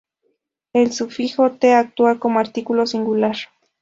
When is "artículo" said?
2.39-2.87